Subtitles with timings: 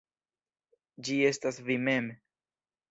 [1.09, 2.13] Ĝi estas vi mem.